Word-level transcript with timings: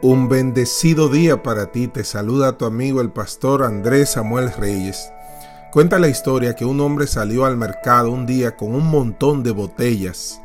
Un 0.00 0.28
bendecido 0.28 1.08
día 1.08 1.42
para 1.42 1.72
ti, 1.72 1.88
te 1.88 2.04
saluda 2.04 2.56
tu 2.56 2.66
amigo 2.66 3.00
el 3.00 3.10
pastor 3.10 3.64
Andrés 3.64 4.10
Samuel 4.10 4.52
Reyes. 4.52 5.10
Cuenta 5.72 5.98
la 5.98 6.06
historia 6.06 6.54
que 6.54 6.64
un 6.64 6.80
hombre 6.80 7.08
salió 7.08 7.44
al 7.44 7.56
mercado 7.56 8.12
un 8.12 8.24
día 8.24 8.54
con 8.54 8.76
un 8.76 8.86
montón 8.86 9.42
de 9.42 9.50
botellas. 9.50 10.40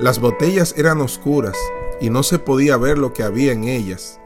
Las 0.00 0.18
botellas 0.18 0.74
eran 0.76 1.00
oscuras 1.00 1.56
y 2.00 2.10
no 2.10 2.24
se 2.24 2.40
podía 2.40 2.76
ver 2.78 2.98
lo 2.98 3.12
que 3.12 3.22
había 3.22 3.52
en 3.52 3.62
ellas. 3.62 4.18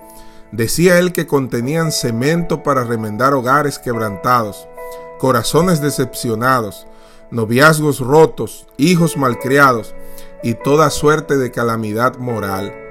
Decía 0.51 0.99
él 0.99 1.13
que 1.13 1.27
contenían 1.27 1.93
cemento 1.93 2.63
para 2.63 2.85
remendar 2.85 3.35
hogares 3.35 3.79
quebrantados, 3.79 4.67
corazones 5.19 5.83
decepcionados, 5.83 6.87
noviazgos 7.31 8.01
rotos, 8.01 8.67
hijos 8.79 9.19
malcriados 9.19 9.95
y 10.43 10.55
toda 10.55 10.89
suerte 10.89 11.37
de 11.37 11.51
calamidad 11.51 12.17
moral. 12.17 12.84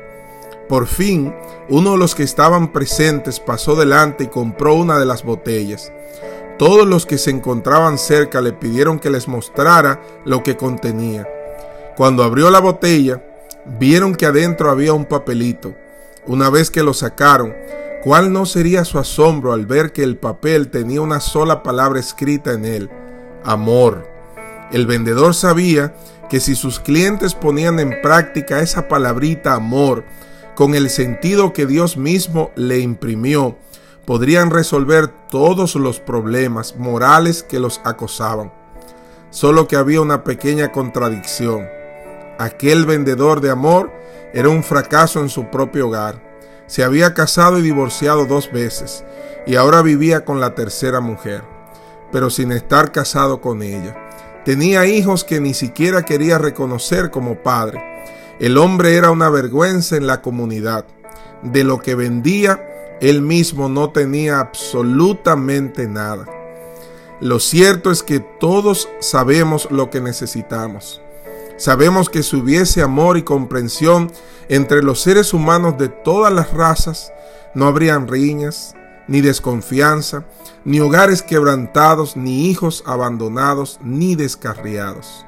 Por 0.68 0.88
fin, 0.88 1.34
uno 1.70 1.92
de 1.92 1.98
los 1.98 2.16
que 2.16 2.24
estaban 2.24 2.72
presentes 2.72 3.40
pasó 3.40 3.76
delante 3.76 4.26
y 4.26 4.28
compró 4.28 4.76
una 4.76 4.98
de 4.98 5.06
las 5.06 5.24
botellas. 5.24 5.92
Todos 6.58 6.88
los 6.88 7.06
que 7.06 7.18
se 7.18 7.32
encontraban 7.32 7.98
cerca 7.98 8.40
le 8.40 8.54
pidieron 8.54 9.00
que 9.00 9.10
les 9.10 9.28
mostrara 9.28 10.02
lo 10.24 10.44
que 10.44 10.56
contenía. 10.56 11.28
Cuando 11.98 12.24
abrió 12.24 12.50
la 12.50 12.60
botella, 12.60 13.24
vieron 13.66 14.16
que 14.16 14.26
adentro 14.26 14.70
había 14.70 14.94
un 14.94 15.06
papelito. 15.06 15.76
Una 16.26 16.50
vez 16.50 16.72
que 16.72 16.84
lo 16.84 16.94
sacaron, 16.94 17.54
¿cuál 18.04 18.32
no 18.32 18.46
sería 18.46 18.86
su 18.86 18.98
asombro 19.00 19.52
al 19.52 19.66
ver 19.66 19.92
que 19.92 20.04
el 20.04 20.18
papel 20.18 20.70
tenía 20.70 21.02
una 21.02 21.20
sola 21.20 21.64
palabra 21.64 22.00
escrita 22.00 22.54
en 22.54 22.66
él? 22.66 22.90
Amor. 23.44 24.08
El 24.72 24.88
vendedor 24.88 25.36
sabía 25.36 25.94
que 26.30 26.40
si 26.40 26.56
sus 26.56 26.80
clientes 26.80 27.36
ponían 27.36 27.80
en 27.80 28.02
práctica 28.02 28.62
esa 28.62 28.88
palabrita 28.88 29.54
amor, 29.54 30.04
con 30.56 30.76
el 30.76 30.90
sentido 30.90 31.54
que 31.54 31.66
Dios 31.66 31.98
mismo 31.98 32.52
le 32.56 32.80
imprimió, 32.80 33.58
podrían 34.06 34.52
resolver 34.52 35.08
todos 35.30 35.76
los 35.76 36.00
problemas 36.00 36.76
morales 36.78 37.44
que 37.44 37.60
los 37.60 37.82
acosaban. 37.84 38.54
Solo 39.30 39.68
que 39.68 39.78
había 39.78 40.02
una 40.02 40.24
pequeña 40.24 40.72
contradicción. 40.72 41.68
Aquel 42.38 42.86
vendedor 42.86 43.42
de 43.42 43.50
amor 43.50 43.92
era 44.34 44.50
un 44.50 44.64
fracaso 44.64 45.22
en 45.22 45.30
su 45.30 45.50
propio 45.50 45.88
hogar. 45.88 46.22
Se 46.68 46.84
había 46.84 47.14
casado 47.14 47.60
y 47.60 47.62
divorciado 47.62 48.26
dos 48.26 48.52
veces 48.52 49.04
y 49.46 49.56
ahora 49.56 49.82
vivía 49.82 50.24
con 50.24 50.40
la 50.40 50.56
tercera 50.56 51.00
mujer, 51.00 51.44
pero 52.12 52.30
sin 52.30 52.52
estar 52.52 52.92
casado 52.92 53.42
con 53.42 53.62
ella. 53.64 53.96
Tenía 54.46 54.86
hijos 54.86 55.24
que 55.24 55.40
ni 55.40 55.54
siquiera 55.54 56.04
quería 56.04 56.38
reconocer 56.38 57.10
como 57.10 57.36
padre 57.36 57.93
el 58.40 58.58
hombre 58.58 58.96
era 58.96 59.12
una 59.12 59.30
vergüenza 59.30 59.96
en 59.96 60.08
la 60.08 60.22
comunidad. 60.22 60.86
De 61.44 61.64
lo 61.64 61.80
que 61.80 61.96
vendía, 61.96 62.98
él 63.02 63.22
mismo 63.22 63.70
no 63.70 63.90
tenía 63.92 64.40
absolutamente 64.40 65.88
nada. 65.88 66.26
Lo 67.20 67.40
cierto 67.40 67.92
es 67.92 68.04
que 68.04 68.20
todos 68.20 68.90
sabemos 69.00 69.68
lo 69.72 69.90
que 69.90 70.02
necesitamos. 70.02 71.02
Sabemos 71.58 72.10
que 72.10 72.24
si 72.24 72.36
hubiese 72.36 72.82
amor 72.82 73.18
y 73.18 73.24
comprensión 73.24 74.12
entre 74.50 74.82
los 74.84 75.02
seres 75.02 75.34
humanos 75.34 75.78
de 75.78 75.88
todas 75.88 76.34
las 76.34 76.52
razas, 76.52 77.14
no 77.54 77.68
habrían 77.68 78.08
riñas, 78.08 78.76
ni 79.08 79.22
desconfianza, 79.22 80.26
ni 80.66 80.80
hogares 80.80 81.22
quebrantados, 81.22 82.18
ni 82.18 82.50
hijos 82.50 82.84
abandonados, 82.86 83.80
ni 83.84 84.16
descarriados. 84.16 85.26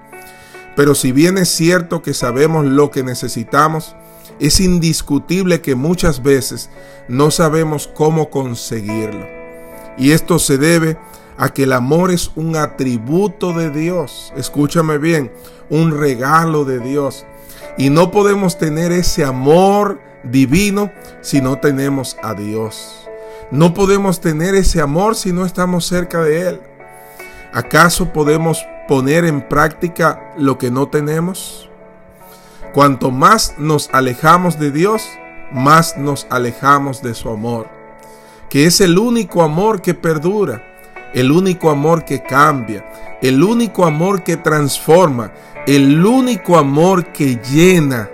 Pero 0.75 0.95
si 0.95 1.11
bien 1.11 1.37
es 1.37 1.49
cierto 1.49 2.01
que 2.01 2.13
sabemos 2.13 2.65
lo 2.65 2.91
que 2.91 3.03
necesitamos, 3.03 3.95
es 4.39 4.59
indiscutible 4.59 5.61
que 5.61 5.75
muchas 5.75 6.21
veces 6.21 6.69
no 7.07 7.31
sabemos 7.31 7.87
cómo 7.87 8.29
conseguirlo. 8.29 9.25
Y 9.97 10.11
esto 10.11 10.39
se 10.39 10.57
debe 10.57 10.97
a 11.37 11.49
que 11.49 11.63
el 11.63 11.73
amor 11.73 12.11
es 12.11 12.31
un 12.35 12.55
atributo 12.55 13.53
de 13.53 13.69
Dios. 13.69 14.33
Escúchame 14.35 14.97
bien, 14.97 15.31
un 15.69 15.97
regalo 15.97 16.65
de 16.65 16.79
Dios. 16.79 17.25
Y 17.77 17.89
no 17.89 18.11
podemos 18.11 18.57
tener 18.57 18.91
ese 18.91 19.23
amor 19.23 19.99
divino 20.23 20.91
si 21.21 21.41
no 21.41 21.59
tenemos 21.59 22.17
a 22.23 22.33
Dios. 22.33 23.07
No 23.51 23.73
podemos 23.73 24.21
tener 24.21 24.55
ese 24.55 24.81
amor 24.81 25.15
si 25.15 25.31
no 25.31 25.45
estamos 25.45 25.85
cerca 25.85 26.21
de 26.21 26.49
Él. 26.49 26.61
¿Acaso 27.53 28.11
podemos 28.11 28.65
poner 28.87 29.25
en 29.25 29.41
práctica 29.41 30.33
lo 30.37 30.57
que 30.57 30.71
no 30.71 30.87
tenemos? 30.87 31.69
Cuanto 32.73 33.11
más 33.11 33.55
nos 33.57 33.89
alejamos 33.93 34.59
de 34.59 34.71
Dios, 34.71 35.09
más 35.51 35.97
nos 35.97 36.27
alejamos 36.29 37.01
de 37.01 37.13
su 37.13 37.29
amor, 37.29 37.67
que 38.49 38.65
es 38.65 38.81
el 38.81 38.97
único 38.97 39.43
amor 39.43 39.81
que 39.81 39.93
perdura, 39.93 40.61
el 41.13 41.31
único 41.31 41.69
amor 41.69 42.03
que 42.03 42.21
cambia, 42.21 42.85
el 43.21 43.41
único 43.43 43.85
amor 43.85 44.23
que 44.23 44.37
transforma, 44.37 45.31
el 45.65 46.05
único 46.05 46.57
amor 46.57 47.13
que 47.13 47.37
llena. 47.37 48.09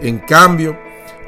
En 0.00 0.18
cambio, 0.18 0.78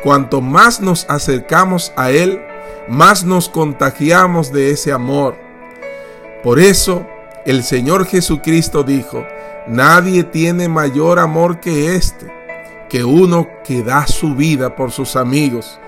cuanto 0.03 0.41
más 0.41 0.81
nos 0.81 1.07
acercamos 1.09 1.93
a 1.97 2.11
Él, 2.11 2.41
más 2.89 3.25
nos 3.25 3.49
contagiamos 3.49 4.53
de 4.53 4.71
ese 4.71 4.93
amor. 4.93 5.37
Por 6.43 6.59
eso, 6.59 7.07
el 7.47 7.63
Señor 7.63 8.07
Jesucristo 8.07 8.83
dijo, 8.83 9.27
nadie 9.67 10.25
tiene 10.25 10.69
mayor 10.69 11.19
amor 11.19 11.61
que 11.61 11.95
este, 11.97 12.27
que 12.89 13.05
uno 13.05 13.49
que 13.65 13.83
da 13.83 14.07
su 14.07 14.35
vida 14.35 14.77
por 14.77 14.91
sus 14.93 15.17
amigos. 15.17 15.79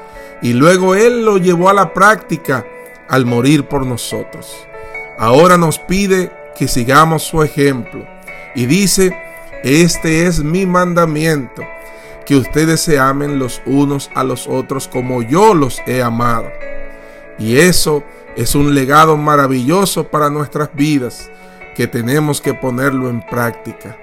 Y 0.41 0.55
luego 0.55 0.95
Él 0.95 1.25
lo 1.25 1.37
llevó 1.39 1.69
a 1.69 1.75
la 1.75 1.93
práctica 1.93 2.65
al 3.09 3.27
morir 3.27 3.69
por 3.69 3.85
nosotros. 3.87 4.67
Ahora 5.19 5.57
nos 5.57 5.79
pide 5.79 6.33
que 6.57 6.69
sigamos 6.69 7.23
su 7.23 7.43
ejemplo. 7.43 8.07
Y 8.55 8.67
dice, 8.67 9.17
este 9.63 10.27
es 10.27 10.41
mi 10.41 10.67
mandamiento, 10.67 11.63
que 12.27 12.37
ustedes 12.37 12.81
se 12.81 12.99
amen 12.99 13.39
los 13.39 13.63
unos 13.67 14.11
a 14.15 14.25
los 14.25 14.49
otros 14.49 14.89
como 14.89 15.23
yo 15.23 15.55
los 15.55 15.81
he 15.87 16.03
amado. 16.03 16.51
Y 17.39 17.57
eso 17.57 18.03
es 18.37 18.55
un 18.55 18.75
legado 18.75 19.17
maravilloso 19.17 20.09
para 20.09 20.31
nuestras 20.31 20.71
vidas 20.75 21.31
que 21.75 21.87
tenemos 21.87 22.41
que 22.41 22.55
ponerlo 22.55 23.09
en 23.09 23.21
práctica. 23.21 23.97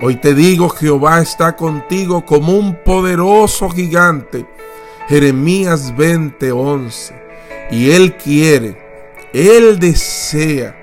Hoy 0.00 0.16
te 0.16 0.34
digo, 0.34 0.68
Jehová 0.68 1.20
está 1.20 1.56
contigo 1.56 2.24
como 2.24 2.56
un 2.56 2.76
poderoso 2.84 3.68
gigante. 3.68 4.46
Jeremías 5.08 5.92
20:11. 5.96 7.14
Y 7.70 7.90
Él 7.90 8.16
quiere, 8.16 8.76
Él 9.32 9.78
desea 9.78 10.76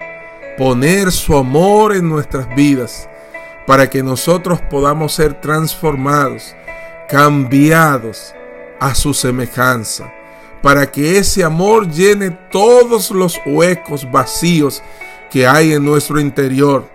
poner 0.58 1.12
su 1.12 1.36
amor 1.38 1.96
en 1.96 2.10
nuestras 2.10 2.54
vidas 2.56 3.10
para 3.66 3.90
que 3.90 4.04
nosotros 4.04 4.62
podamos 4.62 5.14
ser 5.14 5.40
transformados, 5.42 6.56
cambiados 7.10 8.36
a 8.80 8.94
su 8.94 9.14
semejanza, 9.14 10.14
para 10.66 10.92
que 10.92 11.20
ese 11.20 11.44
amor 11.44 11.92
llene 11.92 12.32
todos 12.32 13.12
los 13.12 13.40
huecos 13.46 14.10
vacíos 14.12 14.82
que 15.30 15.46
hay 15.46 15.74
en 15.74 15.86
nuestro 15.86 16.20
interior 16.20 16.90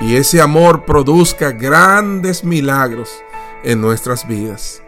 y 0.00 0.16
ese 0.16 0.40
amor 0.40 0.84
produzca 0.84 1.52
grandes 1.52 2.42
milagros 2.42 3.12
en 3.62 3.80
nuestras 3.80 4.26
vidas. 4.26 4.82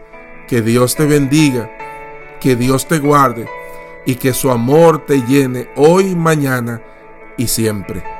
Que 0.45 0.61
Dios 0.61 0.97
te 0.97 1.05
bendiga, 1.05 1.71
que 2.41 2.57
Dios 2.57 2.85
te 2.85 2.99
guarde 2.99 3.47
y 4.05 4.15
que 4.15 4.33
su 4.33 4.51
amor 4.51 5.05
te 5.05 5.21
llene 5.21 5.69
hoy, 5.77 6.13
mañana 6.13 6.81
y 7.37 7.47
siempre. 7.47 8.16